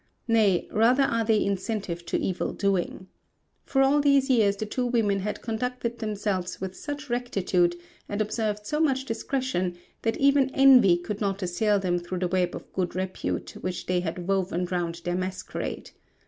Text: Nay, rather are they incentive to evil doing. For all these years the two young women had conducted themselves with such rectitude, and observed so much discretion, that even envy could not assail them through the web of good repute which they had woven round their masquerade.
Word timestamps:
Nay, 0.27 0.67
rather 0.71 1.03
are 1.03 1.23
they 1.23 1.45
incentive 1.45 2.07
to 2.07 2.17
evil 2.17 2.53
doing. 2.53 3.05
For 3.65 3.83
all 3.83 4.01
these 4.01 4.31
years 4.31 4.55
the 4.55 4.65
two 4.65 4.81
young 4.85 4.91
women 4.93 5.19
had 5.19 5.43
conducted 5.43 5.99
themselves 5.99 6.59
with 6.59 6.75
such 6.75 7.07
rectitude, 7.07 7.75
and 8.09 8.19
observed 8.19 8.65
so 8.65 8.79
much 8.79 9.05
discretion, 9.05 9.77
that 10.01 10.17
even 10.17 10.49
envy 10.55 10.97
could 10.97 11.21
not 11.21 11.43
assail 11.43 11.77
them 11.77 11.99
through 11.99 12.17
the 12.17 12.27
web 12.27 12.55
of 12.55 12.73
good 12.73 12.95
repute 12.95 13.51
which 13.61 13.85
they 13.85 13.99
had 13.99 14.27
woven 14.27 14.65
round 14.65 15.01
their 15.03 15.13
masquerade. 15.15 15.91